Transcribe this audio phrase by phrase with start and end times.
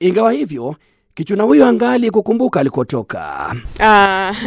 [0.00, 0.76] Ingawa hivyo,
[1.14, 3.54] Kichuna huyo angali kukumbuka alikotoka.
[3.76, 3.84] Uh,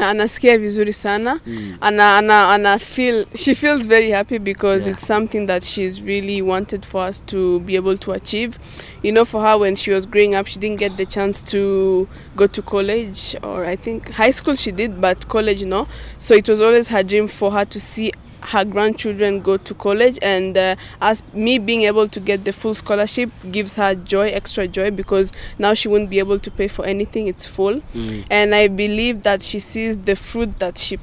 [0.04, 1.78] anasikia vizuri sana mm.
[1.82, 4.94] ana, ana, ana feel, she feels very happy because Yeah.
[4.94, 8.58] it's something that she's really wanted for us to be able to achieve
[9.04, 12.08] you know for her when she was growing up she didn't get the chance to
[12.38, 15.88] go to college or i think high school she did but college no
[16.18, 18.12] so it was always her dream for her to see
[18.44, 22.74] her grandchildren go to college and uh, as me being able to get the full
[22.74, 26.86] scholarship gives her joy extra joy because now she won't be able to pay for
[26.86, 27.82] anything it's full.
[28.30, 30.98] And i believe that she sees the fruit that she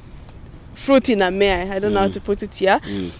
[0.79, 2.79] fruit in a mare i don't know how to put it here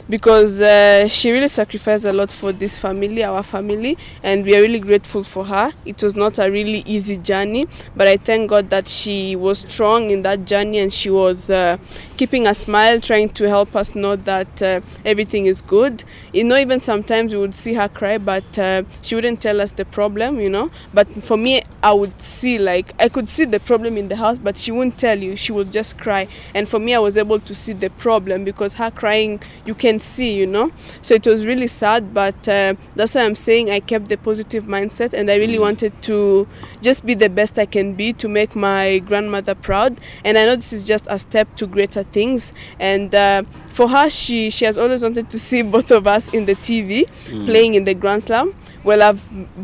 [0.10, 4.62] because uh, she really sacrificed a lot for this family our family and we are
[4.62, 5.72] really grateful for her.
[5.86, 10.10] It was not a really easy journey but i thank god that she was strong
[10.12, 11.78] in that journey and she was uh,
[12.18, 16.04] keeping a smile trying to help us know that uh, everything is good.
[16.34, 19.72] You know even sometimes we would see her cry but uh, she wouldn't tell us
[19.72, 20.70] the problem you know.
[20.94, 24.38] But for me i would see like i could see the problem in the house
[24.40, 25.36] but she wouldn't tell you.
[25.36, 26.28] She would just cry.
[26.54, 30.00] And for me i was able to see the problem because her crying you can
[30.00, 30.72] see you know?
[31.02, 34.66] So it was really sad but uh, that's why i'm saying i kept the positive
[34.66, 36.48] mindset and i really wanted to
[36.82, 40.00] just be the best i can be to make my grandmother proud.
[40.26, 42.54] And i know this is just a step to greater things.
[42.80, 46.46] And uh, for her she she has always wanted to see both of us in
[46.46, 47.06] the tv
[47.46, 49.22] playing in the grand slam well i've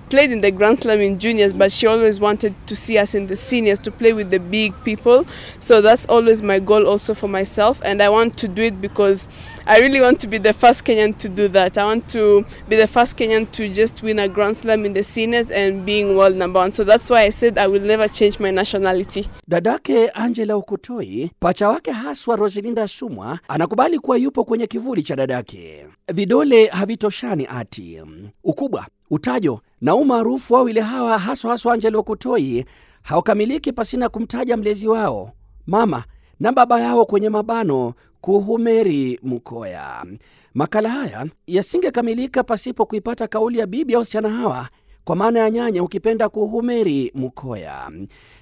[0.10, 3.28] played in the grand slam in juniors but she always wanted to see us in
[3.28, 5.26] the seniors to play with the big people.
[5.60, 9.28] So that's always my goal also for myself and i want to do it because
[9.68, 11.78] i really want to be the first kenyan to do that.
[11.78, 15.04] I want to be the first kenyan to just win a grand slam in the
[15.04, 16.72] seniors and being world number one.
[16.72, 19.28] So that's why i said i will never change my nationality.
[19.50, 25.86] Dadake Angela Ukutoi, pacha wake haswa Roselinda Sumwa, anakubali kuwa yupo kwenye kivuli cha dadake.
[26.14, 28.02] Vidole havitoshani ati
[28.44, 32.66] ukubwa, utajo na umaarufu wa ile hawa, haswa haswa Angelo Kutoi
[33.02, 35.32] haukamiliki pasina kumtaja mlezi wao
[35.68, 36.04] mama
[36.40, 40.06] na baba yao kwenye mabano Kuhumeri Mukoya.
[40.54, 44.70] Makala haya yasingekamilika pasipo kuipata kauli ya bibi ya wasichana hawa
[45.04, 47.92] kwa maana ya nyanya ukipenda Kuhumeri Mukoya.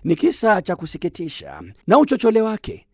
[0.04, 2.86] Ni kisa cha kusikitisha na uchochole wake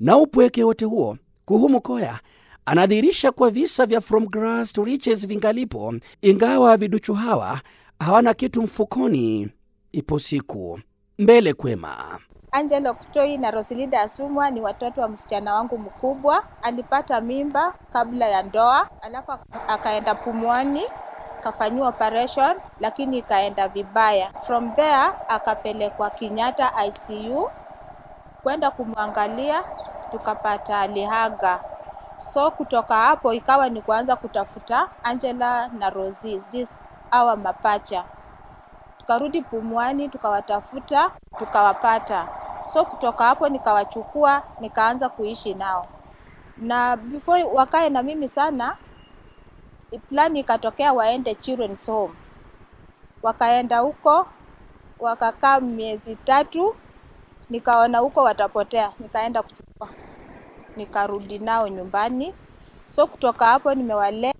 [0.00, 1.18] na upweke wote huo.
[1.44, 2.20] Kuhu Mukoya
[2.68, 7.60] anadhihirisha kuwa visa vya from grass to riches vingalipo, ingawa viduchu hawa
[8.00, 9.48] hawana kitu mfukoni.
[9.92, 10.80] Ipo siku
[11.18, 12.18] mbele kwema.
[12.52, 16.44] Angelo Kutoi na Rosalinda Asumwa ni watoto wa msichana wangu mkubwa.
[16.62, 19.32] Alipata mimba kabla ya ndoa, alafu
[19.68, 20.82] akaenda Pumwani
[21.40, 24.32] kafanyiwa operation lakini ikaenda vibaya.
[24.46, 27.50] From there akapelekwa Kenyatta ICU
[28.42, 29.64] kwenda kumwangalia,
[30.10, 31.60] tukapata alihaga.
[32.18, 36.74] So kutoka hapo ikawa ni kuanza kutafuta Angela na Rosie, this
[37.10, 38.04] hawa mapacha
[38.98, 42.28] tukarudi Pumwani tukawatafuta tukawapata.
[42.66, 45.86] So kutoka hapo nikawachukua nikaanza kuishi nao,
[46.56, 48.76] na before wakae na mimi sana,
[50.08, 52.14] plani ikatokea waende children's home.
[53.22, 54.26] Wakaenda huko
[54.98, 56.76] wakakaa miezi tatu,
[57.50, 59.88] nikaona huko watapotea, nikaenda kuchukua,
[60.78, 62.34] nikarudi nao nyumbani.
[62.88, 64.34] So kutoka hapo nimewalea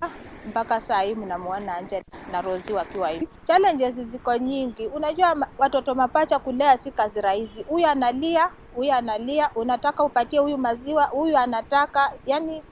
[0.47, 3.29] mpaka saa hii mnamwona Angela na Rozi wakiwa hivi.
[3.45, 4.87] Challenges ziko nyingi.
[4.87, 7.63] Unajua watoto mapacha kulea si kazi rahisi.
[7.63, 12.63] Huyu analia, huyu analia, unataka upatie huyu maziwa, huyu anataka, yani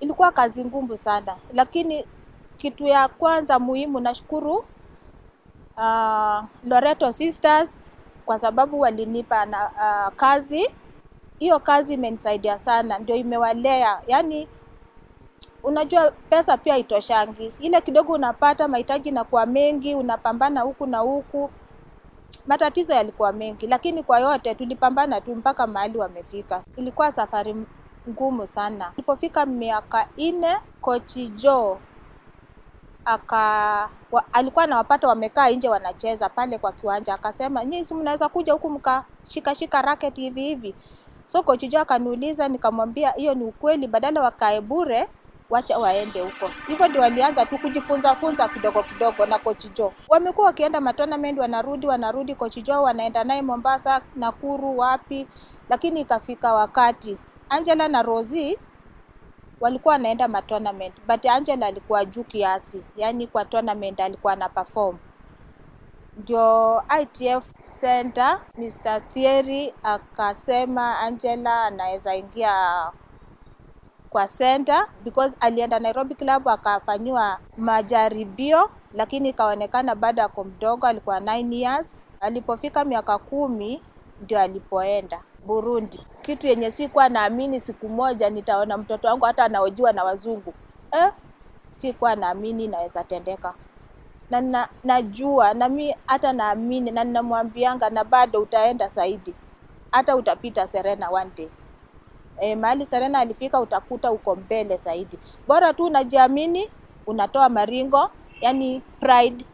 [0.00, 2.04] ilikuwa kazi ngumu sana, lakini
[2.56, 4.64] kitu ya kwanza muhimu nashukuru
[5.76, 7.94] uh, Loreto Sisters
[8.26, 10.70] kwa sababu walinipa na, uh, kazi.
[11.38, 14.48] Hiyo kazi imenisaidia sana, ndio imewalea yani
[15.62, 17.52] unajua pesa pia itoshangi.
[17.60, 21.50] Ile kidogo unapata, mahitaji inakuwa mengi, unapambana huku na huku,
[22.46, 26.64] matatizo yalikuwa mengi, lakini kwa yote tulipambana tu mpaka mahali wamefika.
[26.76, 27.66] Ilikuwa safari
[28.08, 28.90] ngumu sana.
[28.94, 31.78] Ilipofika miaka nne, kochi Jo
[33.04, 38.52] aka wa, alikuwa anawapata wamekaa nje wanacheza pale kwa kiwanja, akasema nyinyi si mnaweza kuja
[38.52, 40.74] huku mkashikashika racket hivi hivi.
[41.28, 45.08] So coach Joe akaniuliza, nikamwambia hiyo ni ukweli, badala wakae bure
[45.50, 46.50] wacha waende huko.
[46.68, 49.92] Hivyo ndio walianza tu kujifunza funza kidogo kidogo na Coach Joe.
[50.08, 55.26] Wamekuwa wakienda matournament, wanarudi wanarudi, Coach Joe wanaenda naye Mombasa, Nakuru, wapi,
[55.68, 57.16] lakini ikafika wakati
[57.48, 58.58] Angela na Rosie
[59.60, 64.98] walikuwa wanaenda matournament but Angela alikuwa juu kiasi, yaani kwa tournament alikuwa ana perform.
[66.18, 69.08] Ndio ITF Center Mr.
[69.08, 72.52] Thierry akasema Angela anaweza ingia
[74.10, 81.52] kwa center because alienda Nairobi Club akafanyiwa majaribio, lakini ikaonekana bado ako mdogo, alikuwa 9
[81.54, 82.06] years.
[82.20, 83.82] Alipofika miaka kumi
[84.22, 90.04] ndio alipoenda Burundi, kitu yenye sikuwa naamini siku moja nitaona mtoto wangu hata anaojiwa na
[90.04, 90.54] wazungu
[90.92, 91.12] eh,
[91.70, 93.54] sikuwa naamini inaweza tendeka
[94.30, 99.34] na na, najua na mi hata naamini na ninamwambianga na bado utaenda zaidi,
[99.92, 101.48] hata utapita Serena one day.
[102.40, 105.18] E, mahali Serena alifika utakuta uko mbele zaidi.
[105.48, 106.70] Bora tu unajiamini,
[107.06, 108.10] unatoa maringo,
[108.40, 109.44] yani pride,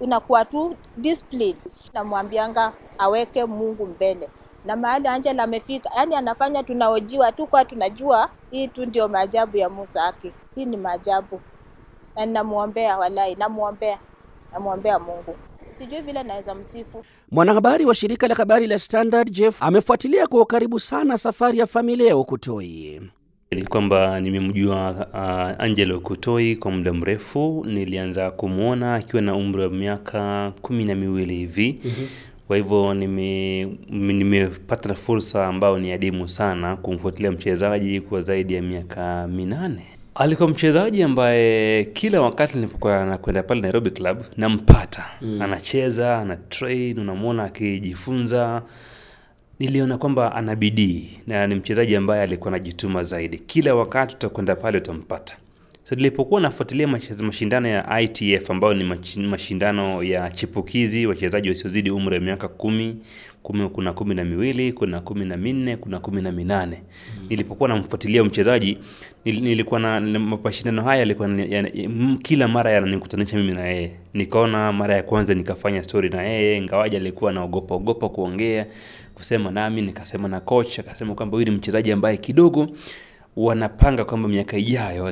[0.00, 1.56] unakuwa tu discipline.
[1.94, 4.28] Namwambianga aweke Mungu mbele
[4.64, 9.70] na mahali Angela amefika, yani anafanya tunaojiwa tu kwa tunajua hii tu ndio maajabu ya
[9.70, 11.40] Musa ake Hii ni maajabu
[12.16, 13.98] na ninamwombea, walai, namwombea,
[14.52, 15.36] namwombea Mungu.
[15.70, 17.04] Sijui vile naweza msifu.
[17.30, 22.08] Mwanahabari wa shirika la habari la Standard Jeff amefuatilia kwa ukaribu sana safari ya familia
[22.08, 23.00] ya Okutoi.
[23.50, 27.64] Ni kwamba nimemjua uh, Angela Okutoi kwa muda mrefu.
[27.68, 32.08] Nilianza kumwona akiwa na umri wa miaka kumi na miwili hivi mm-hmm.
[32.46, 39.26] Kwa hivyo nimepata nime fursa ambayo ni adimu sana kumfuatilia mchezaji kwa zaidi ya miaka
[39.28, 39.86] minane.
[40.14, 45.42] Alikuwa mchezaji ambaye kila wakati nilipokuwa nakwenda pale Nairobi Club nampata mm.
[45.42, 48.62] Anacheza, ana train, unamwona akijifunza.
[49.58, 53.38] Niliona kwamba ana bidii na ni mchezaji ambaye alikuwa anajituma zaidi.
[53.38, 55.36] Kila wakati utakwenda pale utampata.
[55.84, 56.88] So nilipokuwa nafuatilia
[57.22, 58.84] mashindano ya ITF ambayo ni
[59.28, 62.96] mashindano ya chipukizi wachezaji wasiozidi umri wa miaka kumi,
[63.42, 66.76] kumi, kuna kumi na miwili, kuna kumi na minne, kuna kumi na minane.
[67.20, 67.26] Mm.
[67.30, 68.78] Nilipokuwa namfuatilia mchezaji
[69.24, 71.70] nilikuwa na mashindano haya yalikuwa ya,
[72.22, 73.90] kila mara yananikutanisha mimi na yeye.
[74.14, 78.66] Nikaona mara ya kwanza nikafanya story na yeye, ingawaje alikuwa anaogopa ogopa kuongea,
[79.14, 82.68] kusema nami, nikasema na coach, akasema kwamba huyu ni mchezaji ambaye kidogo
[83.36, 85.04] wanapanga kwamba miaka ijayo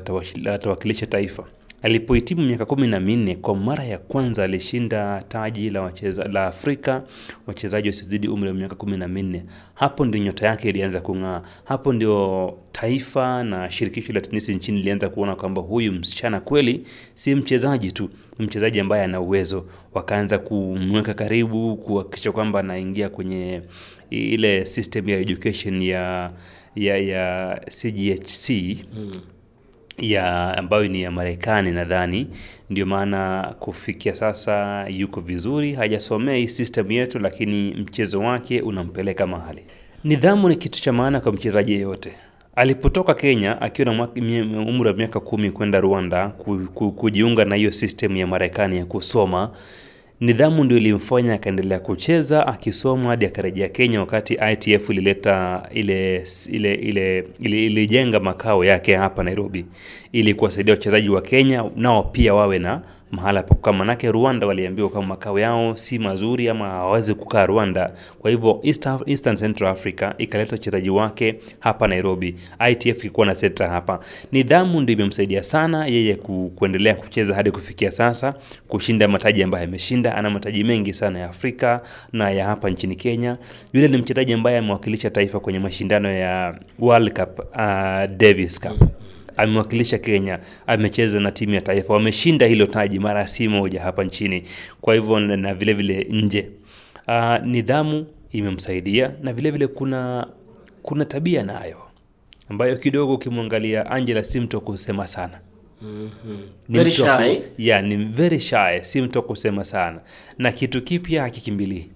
[0.44, 1.44] watawakilisha taifa.
[1.82, 7.02] Alipohitimu miaka kumi na minne kwa mara ya kwanza alishinda taji la, wacheza, la Afrika
[7.46, 9.44] wachezaji wasiozidi umri wa miaka kumi na minne.
[9.74, 11.42] Hapo ndio nyota yake ilianza kung'aa.
[11.64, 17.34] Hapo ndio taifa na shirikisho la tenisi nchini lilianza kuona kwamba huyu msichana kweli si
[17.34, 19.66] mchezaji tu, ni mchezaji ambaye ana uwezo.
[19.94, 23.62] Wakaanza kumweka karibu, kuhakikisha kwamba anaingia kwenye
[24.10, 26.32] ile system ya education ya
[26.76, 28.48] ya ya CGHC
[28.94, 29.12] hmm.
[30.02, 32.26] Ya ambayo ni ya Marekani nadhani,
[32.70, 35.74] ndio maana kufikia sasa yuko vizuri.
[35.74, 39.64] Hajasomea hii system yetu, lakini mchezo wake unampeleka mahali.
[40.04, 42.12] Nidhamu ni kitu cha maana kwa mchezaji yeyote.
[42.56, 44.08] Alipotoka Kenya akiwa na
[44.66, 48.84] umri wa miaka kumi kwenda Rwanda ku, ku, kujiunga na hiyo system ya Marekani ya
[48.84, 49.50] kusoma
[50.22, 57.26] nidhamu ndio ilimfanya akaendelea kucheza akisoma hadi akarejea Kenya, wakati ITF ilileta ile ile ile
[57.40, 59.64] ilijenga makao yake hapa Nairobi.
[60.12, 62.80] Ili kuwasaidia wachezaji wa Kenya nao pia wawe na
[63.12, 67.92] mahala pa kukaa, manake Rwanda waliambiwa kama makao yao si mazuri ama hawawezi kukaa Rwanda.
[68.18, 72.34] Kwa hivyo East, Eastern Central Africa ikaleta wachezaji wake hapa Nairobi,
[72.70, 74.00] ITF ilikuwa na seta hapa.
[74.32, 78.34] Nidhamu ndio imemsaidia sana yeye ku, kuendelea kucheza hadi kufikia sasa,
[78.68, 80.14] kushinda mataji ambayo ameshinda.
[80.16, 81.80] Ana mataji mengi sana ya Afrika
[82.12, 83.36] na ya hapa nchini Kenya.
[83.72, 89.01] Yule ni mchezaji ambaye amewakilisha taifa kwenye mashindano ya World Cup, uh, Davis Cup
[89.36, 94.42] amewakilisha Kenya, amecheza na timu ya taifa, wameshinda hilo taji mara si moja hapa nchini,
[94.80, 96.48] kwa hivyo na vile vile nje.
[97.08, 100.26] Uh, nidhamu imemsaidia na vile vile kuna
[100.82, 101.76] kuna tabia nayo
[102.48, 105.38] ambayo kidogo ukimwangalia Angela si mtu wa kusema sana.
[105.82, 106.08] Mhm.
[106.68, 107.40] Ni Very shy.
[107.58, 110.00] yeah, ni very shy, si mtu wa kusema sana,
[110.38, 111.88] na kitu kipya hakikimbilii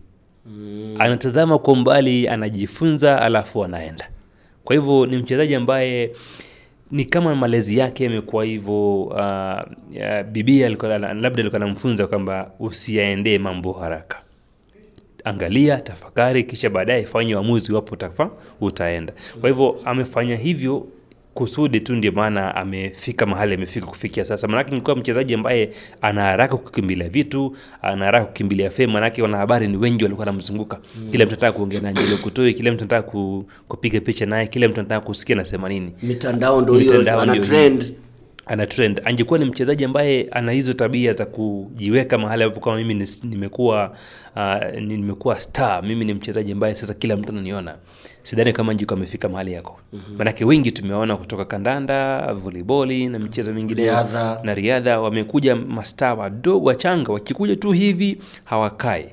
[0.99, 4.09] anatazama kwa umbali, anajifunza, alafu anaenda.
[4.65, 6.11] Kwa hivyo ni mchezaji ambaye
[6.91, 9.03] ni kama malezi yake yamekuwa hivyo.
[9.03, 9.19] Uh,
[9.93, 14.19] ya, bibia labda alikuwa anamfunza kwamba usiyaendee mambo haraka,
[15.25, 19.13] angalia, tafakari, kisha baadaye fanye uamuzi wapo utafa utaenda.
[19.41, 20.87] Kwa hivyo amefanya hivyo
[21.37, 24.49] kusudi tu ndio maana amefika mahali amefika kufikia sasa.
[24.49, 25.71] Maanake nilikuwa mchezaji ambaye
[26.03, 30.79] ana haraka kukimbilia vitu, ana haraka kukimbilia fame, maanake wanahabari ni wengi walikuwa wanamzunguka.
[31.11, 34.69] Kila mtu anataka kuongea na Angelo Kutoi, kila mtu anataka ku, kupiga picha naye, kila
[34.69, 35.93] mtu anataka kusikia nasema nini.
[36.03, 37.95] mitandao ndo hiyo ana trend
[38.47, 39.01] ana trend.
[39.05, 43.93] Angekuwa ni mchezaji ambaye ana hizo tabia za kujiweka mahali ambapo kama mimi nimekuwa
[44.37, 47.77] uh, nimekuwa star, mimi ni mchezaji ambaye sasa kila mtu ananiona.
[48.23, 49.81] Sidhani kama njiko amefika mahali yako.
[50.19, 53.87] Maanake wengi tumewaona kutoka kandanda, voliboli na michezo mingine
[54.43, 59.07] na riadha, wamekuja mastaa wadogo wachanga, wakikuja tu hivi hawakai,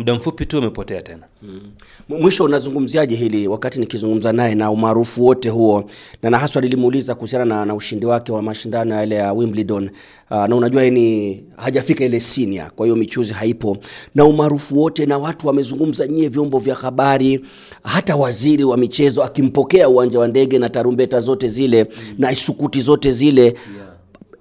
[0.00, 1.22] muda mfupi tu umepotea tena.
[1.42, 1.60] Mm.
[2.08, 5.84] mwisho unazungumziaje hili wakati nikizungumza naye na umaarufu wote huo
[6.22, 9.90] na na haswa nilimuuliza kuhusiana na, na ushindi wake wa mashindano yale ya Wimbledon
[10.30, 13.76] uh, na unajua yeye ni hajafika ile senior kwa hiyo michuzi haipo
[14.14, 17.44] na umaarufu wote na watu wamezungumza nyie vyombo vya habari
[17.84, 22.14] hata waziri wa michezo akimpokea uwanja wa ndege na tarumbeta zote zile mm.
[22.18, 23.89] na isukuti zote zile yeah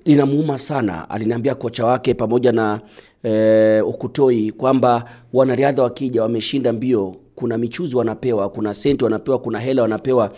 [0.06, 1.10] inamuuma sana.
[1.10, 2.80] Aliniambia kocha wake pamoja na
[3.24, 9.82] eh, Ukutoi kwamba wanariadha wakija wameshinda mbio, kuna michuzi wanapewa, kuna senti wanapewa, kuna hela
[9.82, 10.32] wanapewa.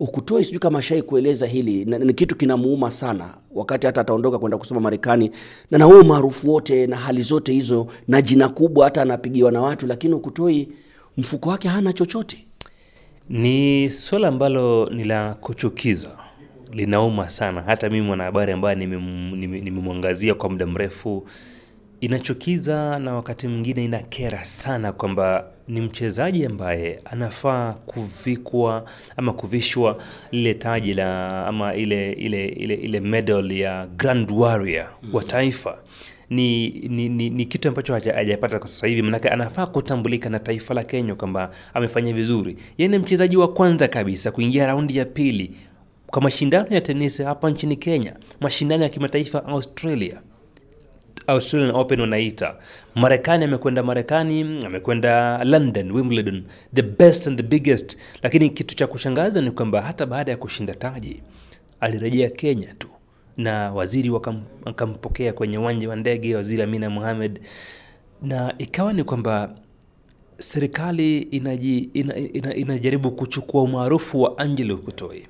[0.00, 4.80] Ukutoi sijui kama shai kueleza hili ni kitu kinamuuma sana, wakati hata ataondoka kwenda kusoma
[4.80, 5.30] Marekani
[5.70, 9.60] na na huo maarufu wote na hali zote hizo na jina kubwa, hata anapigiwa na
[9.60, 10.68] watu, lakini Ukutoi
[11.16, 12.44] mfuko wake hana chochote.
[13.28, 16.10] Ni swala ambalo ni la kuchukiza,
[16.72, 17.62] linauma sana.
[17.62, 21.26] Hata mimi mwanahabari ambaye nimem- nime- nimemwangazia kwa muda mrefu,
[22.00, 28.84] inachukiza na wakati mwingine inakera sana kwamba ni mchezaji ambaye anafaa kuvikwa
[29.16, 29.98] ama kuvishwa
[30.32, 35.78] lile taji la ama ile ile ile, ile medal ya Grand Warrior wa taifa
[36.30, 40.38] ni, ni, ni, ni kitu ambacho haja- hajapata kwa sasa hivi, manake anafaa kutambulika na
[40.38, 42.56] taifa la Kenya kwamba amefanya vizuri.
[42.78, 45.50] Yeye ni mchezaji wa kwanza kabisa kuingia raundi ya pili
[46.10, 50.20] kwa mashindano ya tenisi hapa nchini Kenya, mashindano ya kimataifa Australia.
[51.26, 52.56] Australian Open wanaita.
[52.94, 57.96] Marekani amekwenda Marekani, amekwenda London, Wimbledon, the best and the biggest.
[58.22, 61.22] Lakini kitu cha kushangaza ni kwamba hata baada ya kushinda taji
[61.80, 62.88] alirejea Kenya tu
[63.36, 67.40] na waziri wakam- wakampokea kwenye uwanja wa ndege, waziri Amina Mohamed,
[68.22, 69.54] na ikawa ni kwamba
[70.38, 75.26] serikali inaji, ina, ina, inajaribu kuchukua umaarufu wa Angelo Kutoi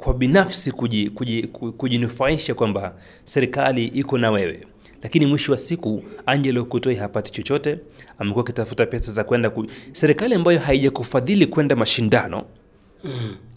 [0.00, 1.42] kwa binafsi kuji, kuji,
[1.76, 4.60] kujinufaisha kwamba serikali iko na wewe,
[5.02, 7.78] lakini mwisho wa siku Angelo Kutoi hapati chochote.
[8.18, 9.66] Amekuwa akitafuta pesa za kwenda ku...
[9.92, 12.44] serikali ambayo haijakufadhili kwenda mashindano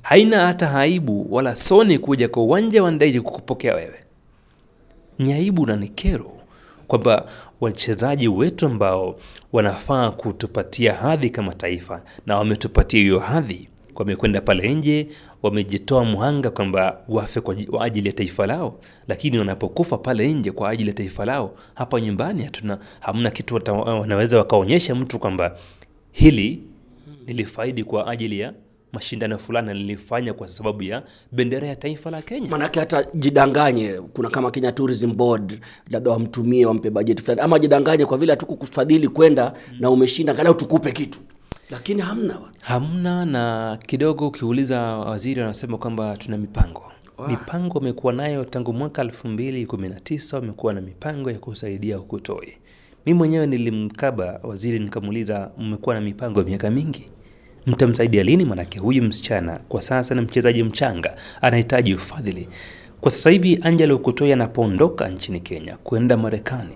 [0.01, 3.99] haina hata aibu wala soni kuja kwa uwanja wa ndege kukupokea wewe.
[5.19, 6.31] Ni aibu na ni kero
[6.87, 7.25] kwamba
[7.61, 9.19] wachezaji wetu ambao
[9.53, 15.07] wanafaa kutupatia hadhi kama taifa na wametupatia hiyo hadhi, wamekwenda pale nje,
[15.43, 20.89] wamejitoa mhanga kwamba wafe kwa ajili ya taifa lao, lakini wanapokufa pale nje kwa ajili
[20.89, 25.57] ya taifa lao, hapa nyumbani hatuna, hamna kitu wanaweza wakaonyesha mtu kwamba
[26.11, 26.63] hili
[27.27, 28.53] nilifaidi kwa ajili ya
[28.93, 32.49] mashindano fulani nilifanya kwa sababu ya bendera ya taifa la Kenya.
[32.49, 35.59] Manake hata jidanganye, kuna kama Kenya Tourism Board,
[35.89, 40.91] labda wamtumie wampe bajeti fulani, ama jidanganye kwa vile hatukukufadhili kwenda na umeshinda, angalau tukupe
[40.91, 41.19] kitu,
[41.73, 42.49] lakini hamna wa.
[42.61, 44.27] Hamna na kidogo.
[44.27, 46.83] Ukiuliza waziri anasema kwamba tuna mipango
[47.27, 51.99] mipango amekuwa nayo tangu mwaka elfu mbili kumi na tisa wamekuwa na mipango ya kusaidia
[51.99, 52.53] Ukutoi.
[53.05, 57.03] Mi mwenyewe nilimkaba waziri nikamuuliza, mmekuwa na mipango ya miaka mingi,
[57.67, 58.45] mtamsaidia lini?
[58.45, 62.47] Manake huyu msichana kwa sasa ni mchezaji mchanga, anahitaji ufadhili.
[63.01, 66.75] Kwa sasa hivi Angela Ukutoi anapoondoka nchini Kenya kwenda Marekani,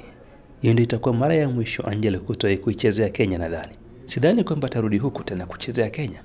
[0.62, 3.38] hiyo ndio itakuwa mara ya mwisho Angela Ukutoi kuichezea Kenya.
[3.38, 3.74] Nadhani
[4.08, 6.20] sidhani kwamba atarudi huku tena kuchezea Kenya.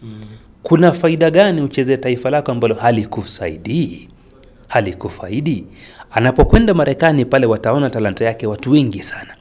[0.62, 4.08] Kuna faida gani uchezee taifa lako ambalo halikusaidii
[4.68, 5.66] halikufaidi?
[6.10, 9.36] Anapokwenda Marekani pale wataona talanta yake watu wengi sana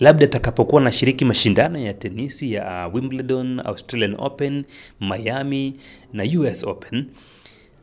[0.00, 4.64] labda atakapokuwa anashiriki mashindano ya tenisi ya uh, Wimbledon, Australian Open,
[5.00, 5.74] Miami
[6.12, 7.06] na US Open,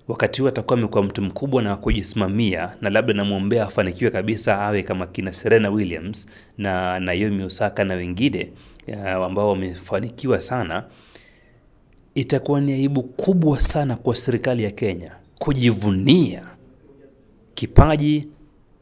[0.08, 5.08] wakati huo atakuwa amekuwa mtu mkubwa na kujisimamia, na labda namwombea afanikiwe kabisa, awe kama
[5.08, 8.52] kina Serena Williams na Naomi Osaka na wengine
[9.24, 10.84] ambao wamefanikiwa sana.
[12.16, 16.44] Itakuwa ni aibu kubwa sana kwa serikali ya Kenya kujivunia
[17.56, 18.28] kipaji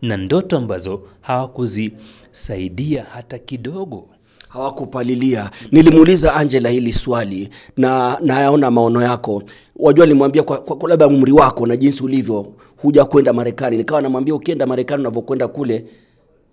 [0.02, 4.10] na ndoto ambazo hawakuzisaidia hata kidogo.
[4.54, 5.50] Hawakupalilia.
[5.72, 9.44] Nilimuuliza Angela hili swali na nayaona maono yako.
[9.76, 12.46] Wajua, nilimwambia kwa, kwa, kwa labda umri wako na jinsi ulivyo,
[12.78, 13.78] huja kwenda Marekani.
[13.78, 15.86] Nikawa namwambia ukienda Marekani, unavyokwenda kule,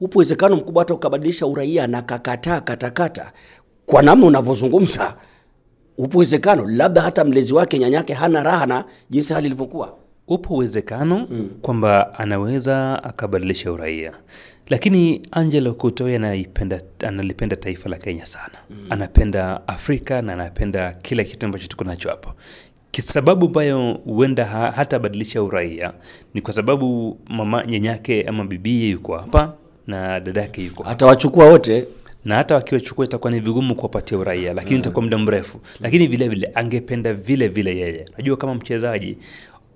[0.00, 3.33] upo uwezekano mkubwa hata ukabadilisha uraia na kakataa katakata
[3.87, 5.16] kwa namna unavyozungumza.
[5.99, 9.95] Upo uwezekano labda hata mlezi wake nyanyake hana raha na jinsi hali ilivyokuwa.
[10.28, 11.28] upo uwezekano
[11.62, 14.12] kwamba anaweza akabadilisha uraia
[14.71, 15.23] lakini
[15.73, 18.55] kutoya anaipenda analipenda taifa la kenya sana.
[18.91, 22.33] Anapenda afrika na anapenda kila kitu ambacho tuko nacho hapo.
[22.91, 25.93] Kisababu ambayo huenda ha, badilisha uraia
[26.35, 29.55] ni kwa sababu mama nyanyake ama bibie yuko hapa
[29.87, 30.93] na dadake yuko hapa.
[30.93, 31.87] Atawachukua wote?
[32.25, 35.61] Na hata wakiwachukua itakuwa ni vigumu kuwapatia uraia lakini itakuwa muda mrefu.
[35.81, 38.05] Lakini vile vile angependa vile vile yeye.
[38.19, 39.17] Najua kama mchezaji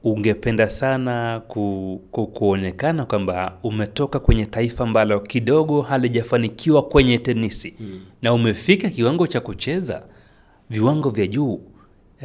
[0.04, 7.75] ungependa sana ku, ku, kuonekana kwamba umetoka kwenye taifa ambalo kidogo halijafanikiwa kwenye tenisi.
[7.80, 8.00] Mm.
[8.23, 10.02] na umefika kiwango cha kucheza
[10.70, 11.61] viwango vya juu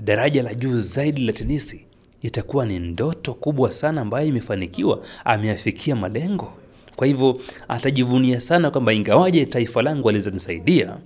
[0.03, 1.85] daraja la juu zaidi la tenisi
[2.21, 6.53] itakuwa ni ndoto kubwa sana ambayo imefanikiwa ameafikia malengo.
[6.95, 10.97] Kwa hivyo atajivunia sana kwamba ingawaje taifa langu alizonisaidia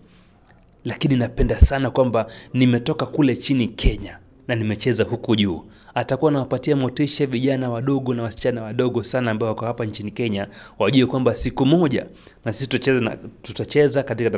[0.86, 5.64] lakini napenda sana kwamba nimetoka kule chini kenya na nimecheza huku juu
[5.96, 10.48] atakuwa anawapatia motisha vijana wadogo na wasichana wadogo sana ambao wako hapa nchini kenya
[10.80, 12.06] wajue kwamba siku moja
[12.46, 14.30] na sisi tutacheza, na, tutacheza katika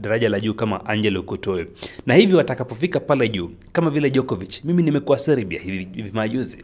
[0.00, 1.66] daraja la, juu kama angelo kutoe
[2.06, 6.58] na hivyo watakapofika pale juu kama vile Djokovic mimi nimekuwa serbia hivi, hivi majuzi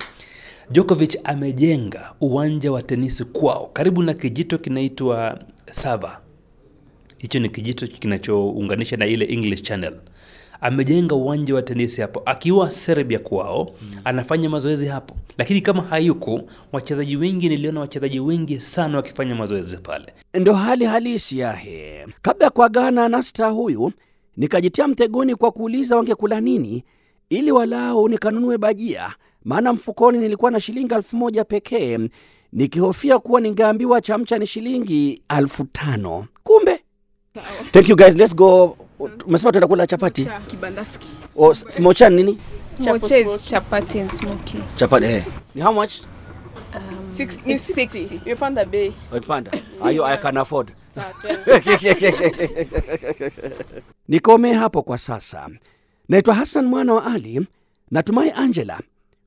[0.71, 5.39] Djokovic amejenga uwanja wa tenisi kwao karibu na kijito kinaitwa
[5.71, 6.21] Sava.
[7.19, 9.95] Hicho ni kijito kinachounganisha na ile English Channel.
[10.67, 13.71] Amejenga uwanja wa tenisi hapo akiwa Serbia kwao,
[14.05, 15.15] anafanya mazoezi hapo.
[15.39, 16.41] Lakini kama hayuko,
[16.73, 20.07] wachezaji wengi, niliona wachezaji wengi sana wakifanya mazoezi pale.
[20.35, 22.07] Ndo hali halisi yahe.
[22.23, 23.93] Kabla ya kuagana na staa huyu,
[24.37, 26.85] nikajitia mtegoni kwa kuuliza wangekula nini
[27.31, 29.13] ili walau nikanunue bajia,
[29.45, 31.99] maana mfukoni nilikuwa na shilingi elfu moja pekee,
[32.53, 36.27] nikihofia kuwa ningeambiwa chamcha ni shilingi elfu tano.
[36.43, 36.81] Kumbe
[37.73, 38.77] thank you guys, let's go.
[39.27, 41.07] Umesema tuenda kula chapati kibandaski.
[41.37, 44.59] Oh, smochan nini Smoches, chapati and smoky.
[44.77, 45.25] chapati eh.
[45.55, 45.93] ni how much
[47.11, 47.85] Six, ni 60.
[48.07, 48.21] 60.
[48.27, 48.93] Imepanda bei.
[49.13, 49.51] Waipanda
[49.85, 50.73] ayo I can afford
[54.09, 55.49] Nikome hapo kwa sasa.
[56.09, 57.47] Naitwa Hassan mwana wa Ali.
[57.91, 58.81] Natumai Angela,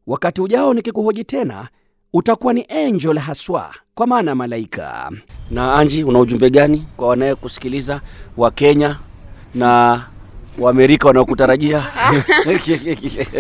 [0.08, 1.68] wakati ujao nikikuhoji tena
[2.14, 5.12] utakuwa ni angel haswa, kwa maana ya malaika.
[5.52, 8.02] Na Anji, una ujumbe gani kwa wanayekusikiliza
[8.38, 9.00] wa Kenya
[9.56, 10.02] na
[10.58, 11.84] Waamerika wanaokutarajia?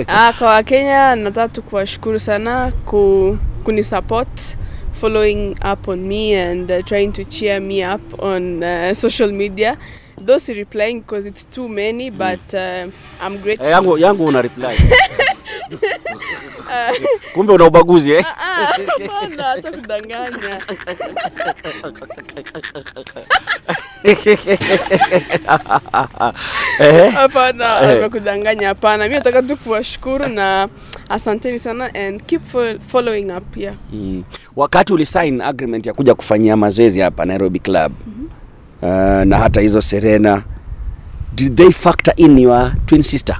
[0.08, 4.58] Ah, kwa Wakenya nataka tu kuwashukuru sana ku, kunisupport
[4.92, 9.78] following up on me and uh, trying to cheer me up on uh, social media.
[10.26, 12.88] Those replying because it's too many but uh,
[13.22, 14.76] I'm grateful Hey, yangu, yangu una reply
[17.34, 18.26] kumbe una ubaguzi eh?
[18.26, 20.60] Ah, hapana, acha kudanganya?
[27.14, 29.08] Hapana acha kudanganya hapana.
[29.08, 30.68] Mi nataka tu kuwashukuru na
[31.10, 32.42] asanteni sana and keep
[32.88, 33.76] following up yeah.
[33.94, 34.24] Mm.
[34.56, 37.94] Wakati ulisign agreement ya kuja kufanyia mazoezi hapa Nairobi Club
[38.82, 38.88] uh,
[39.26, 40.44] na hata hizo Serena,
[41.36, 43.38] did they factor in your twin sister?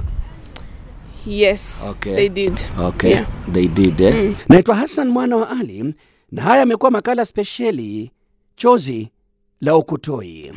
[1.26, 2.14] Yes Okay.
[2.14, 3.26] they did Okay, Yeah.
[3.52, 4.34] they did eh?
[4.48, 5.94] Naitwa Hassan mwana wa Ali
[6.32, 8.10] na haya amekuwa makala spesheli
[8.56, 9.10] chozi
[9.60, 10.52] la ukutoi.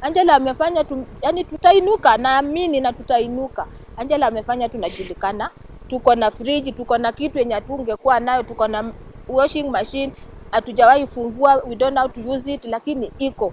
[0.00, 3.66] Angela amefanya tu, yani tutainuka, naamini na tutainuka.
[3.96, 5.50] Angela amefanya tunajulikana,
[5.88, 8.92] tuko na friji, tuko na kitu yenye tungekuwa nayo, tuko na
[9.28, 10.12] washing machine
[10.50, 13.52] hatujawahi fungua, we don't know how to use it, lakini iko.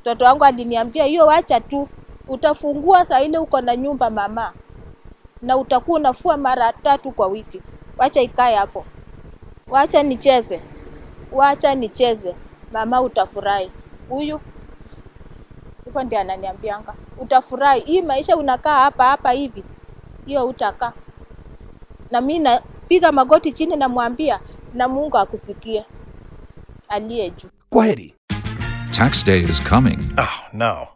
[0.00, 1.88] Mtoto wangu aliniambia hiyo, wacha tu,
[2.28, 4.52] utafungua saa ile uko na nyumba mama,
[5.42, 7.62] na utakuwa unafua mara tatu kwa wiki.
[7.98, 8.84] Wacha ikae hapo,
[9.68, 10.60] wacha nicheze,
[11.32, 12.34] wacha nicheze,
[12.72, 13.70] mama, utafurahi.
[14.08, 14.40] Huyu
[15.84, 19.64] hivyo ndiye ananiambianga utafurahi hii maisha unakaa hapa hapa hivi
[20.26, 20.92] hiyo utakaa
[22.10, 24.40] na mi napiga magoti chini namwambia
[24.74, 25.84] na mungu akusikie
[26.88, 28.14] aliye juu Kwaheri.
[28.92, 29.98] Tax day is coming.
[30.18, 30.95] Oh, no.